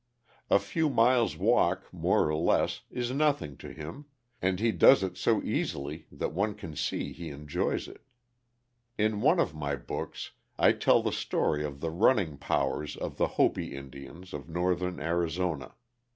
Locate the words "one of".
9.21-9.53